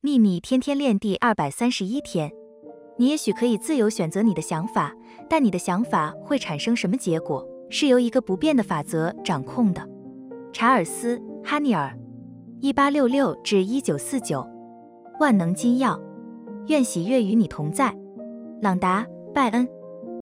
[0.00, 2.30] 秘密天天练第二百三十一天。
[2.98, 4.92] 你也许可以自由选择你的想法
[5.28, 9.88] 但你的想法会产生什么结果是由一个不变的法则掌控的。
[10.52, 11.98] 查尔斯哈尼尔
[12.60, 14.48] 一八六六至一九四九
[15.18, 16.00] 万能金钥。
[16.68, 17.92] 愿喜悦与你同在。
[18.62, 19.04] 朗达
[19.34, 19.77] 拜恩。